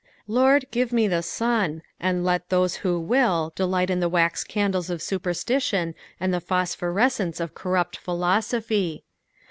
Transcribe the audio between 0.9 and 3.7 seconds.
me the sun, and let those who will